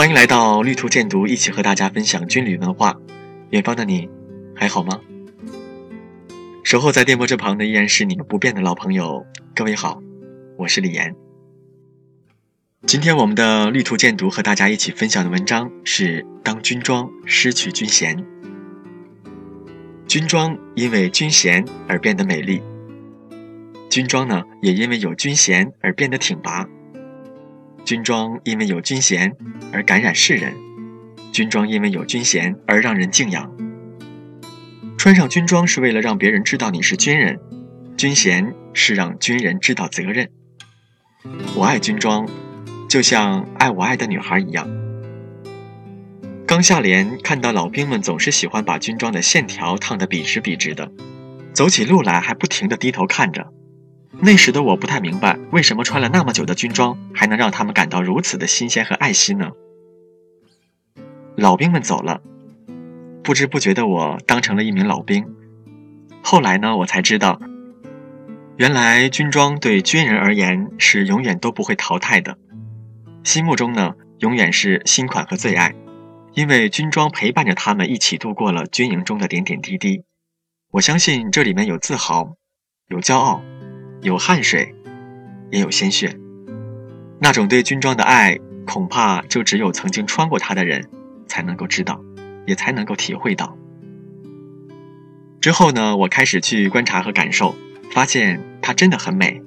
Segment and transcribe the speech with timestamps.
[0.00, 2.96] 欢迎来到绿图鉴读，一起和大家分享军旅文化。
[3.50, 4.08] 远方的你，
[4.56, 4.98] 还好吗？
[6.64, 9.26] 守候在电波这旁的依然是你们不变的老朋友。
[9.54, 10.00] 各位好，
[10.56, 11.14] 我是李岩。
[12.86, 18.24] 今天我们的绿图鉴读和大家一起分享的文章是：当军装失去军衔，
[20.08, 22.62] 军装因为军衔而变得美丽，
[23.90, 26.66] 军装呢也因为有军衔而变得挺拔。
[27.90, 29.36] 军装因为有军衔
[29.72, 30.54] 而感染世人，
[31.32, 33.50] 军装因为有军衔而让人敬仰。
[34.96, 37.40] 穿上军装是为了让别人知道你是军人，
[37.96, 40.30] 军衔是让军人知道责任。
[41.56, 42.28] 我爱军装，
[42.88, 44.68] 就像爱我爱的女孩一样。
[46.46, 50.92] 刚下连，看到老兵们总是喜欢把军装的线条烫得笔直笔直的，
[51.52, 53.52] 走起路来还不停地低头看着。
[54.22, 59.50] 那时的我不太明白，为什么穿了那么久的军装，还能让他们感到如此的新鲜和爱惜呢？
[61.36, 62.20] 老兵们走了，
[63.22, 65.26] 不知不觉的我当成了一名老兵。
[66.22, 67.40] 后来呢，我才知道，
[68.58, 72.36] 原来军装对军人而言是永远都不会淘汰的，
[73.24, 75.74] 心目中呢，永远是新款和最爱，
[76.34, 80.04] 因为军装陪伴着他们一起度过了军营中的点点滴滴。
[80.72, 82.36] 我相信这里面有自豪，
[82.88, 83.42] 有骄傲。
[84.02, 84.74] 有汗水，
[85.50, 86.16] 也有鲜血，
[87.20, 90.88] 那种对军装的爱，恐怕就只有曾经穿过它的人，
[91.26, 92.02] 才能够知道，
[92.46, 93.56] 也才能够体会到。
[95.40, 97.54] 之后呢，我开始去观察和感受，
[97.92, 99.42] 发现它真的很美，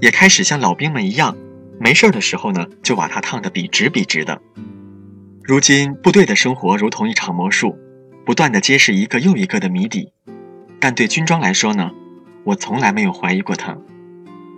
[0.00, 1.36] 也开始像老兵们一样，
[1.80, 4.40] 没事的时候呢，就把它烫得笔直笔直的。
[5.42, 7.76] 如今部队的生活如同一场魔术，
[8.24, 10.12] 不断的揭示一个又一个的谜底，
[10.78, 11.90] 但对军装来说呢？
[12.44, 13.76] 我从来没有怀疑过他，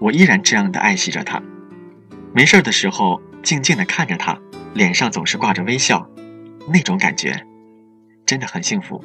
[0.00, 1.42] 我依然这样的爱惜着他。
[2.32, 4.38] 没事的时候，静静的看着他，
[4.72, 6.08] 脸上总是挂着微笑，
[6.72, 7.46] 那种感觉
[8.24, 9.04] 真的很幸福。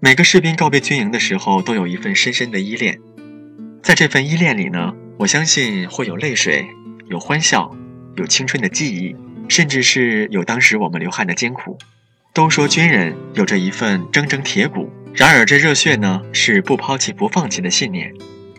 [0.00, 2.98] 每个士兵告别军营的时候，都有一份深深的依恋，
[3.82, 6.68] 在这份依恋里呢，我相信会有泪水，
[7.06, 7.70] 有欢笑，
[8.16, 9.16] 有青春的记忆，
[9.48, 11.78] 甚至是有当时我们流汗的艰苦。
[12.34, 14.90] 都说军人有着一份铮铮铁骨。
[15.18, 18.14] 然而，这热血呢，是不抛弃、不放弃的信念，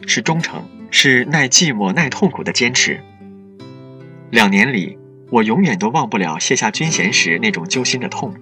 [0.06, 0.62] 是忠诚，
[0.92, 3.00] 是耐寂寞、耐痛苦的坚持。
[4.30, 4.98] 两年里，
[5.31, 8.36] 我永远都忘不了卸下军衔时那种揪心的痛。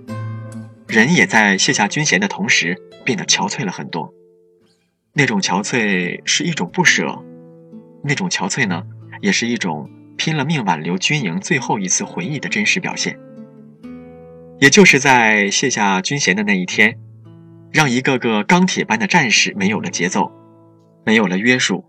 [0.88, 2.76] 人也在卸下军衔的同时
[3.06, 4.12] 变得憔悴了很多。
[5.14, 7.24] 那种憔悴是一种不舍，
[8.04, 8.82] 那种憔悴呢，
[9.22, 13.20] 也是一种拼了命挽留军营最后一次回忆的真实表现。
[14.60, 16.98] 也就是在卸下军衔的那一天。
[17.72, 20.32] 让一个个钢铁般的战士没有了节奏，
[21.06, 21.86] 没有了约束，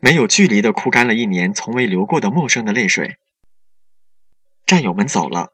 [0.00, 3.16] 没有距离的哭干了一年从未流过的陌生的泪水。
[4.64, 5.52] 战友们走了，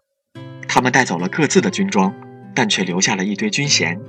[0.69, 2.15] 他们带走了各自的军装，
[2.55, 4.01] 但却留下了一堆军衔。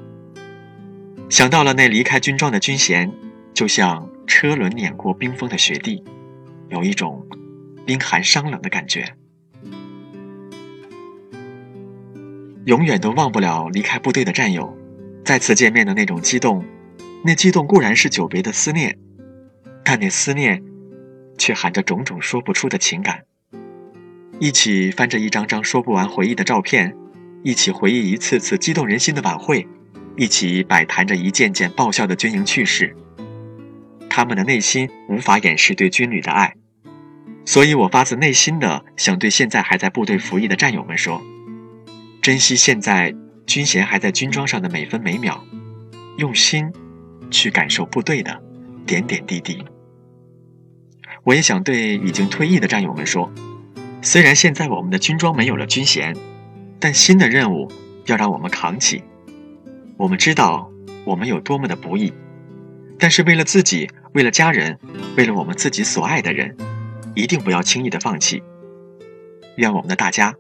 [1.30, 3.12] 想到了那离开军装的军衔，
[3.54, 6.04] 就像车轮碾过冰封的雪地，
[6.70, 7.26] 有一种
[7.86, 9.16] 冰寒伤冷的感觉。
[12.66, 14.76] 永远都忘不了离开部队的战友。
[15.26, 16.64] 再次见面的那种激动，
[17.24, 18.96] 那激动固然是久别的思念，
[19.84, 20.62] 但那思念，
[21.36, 23.24] 却含着种种说不出的情感。
[24.40, 26.96] 一起翻着一张张说不完回忆的照片，
[27.42, 29.68] 一起回忆一次次激动人心的晚会，
[30.16, 32.96] 一起摆谈着一件件爆笑的军营趣事。
[34.08, 36.54] 他们的内心无法掩饰对军旅的爱，
[37.46, 41.20] 所以我发自内心的想对现在还在部队服役的战友们说：
[42.22, 43.16] 珍惜现在。
[43.46, 45.44] 军衔还在军装上的每分每秒，
[46.18, 46.72] 用心
[47.30, 48.42] 去感受部队的
[48.86, 49.64] 点点滴滴。
[51.24, 53.32] 我也想对已经退役的战友们说：
[54.02, 56.16] 虽然现在我们的军装没有了军衔，
[56.80, 57.72] 但新的任务
[58.06, 59.04] 要让我们扛起。
[59.98, 60.70] 我们知道
[61.06, 62.14] 我们有多么的不易，
[63.00, 64.78] 但是为了自己，为了家人，
[65.18, 66.56] 为了我们自己所爱的人，
[67.16, 68.44] 一定不要轻易的放弃。
[69.56, 70.36] 愿我们的大家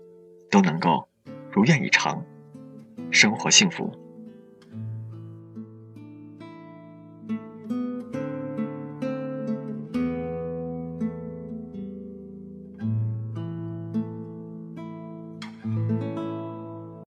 [0.51, 1.08] 都能够
[1.51, 2.24] 如愿以偿。
[3.12, 4.05] 生活幸福。